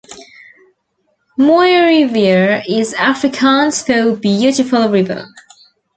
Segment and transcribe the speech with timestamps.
[1.37, 5.27] "Mooirivier" is Afrikaans for "beautiful river".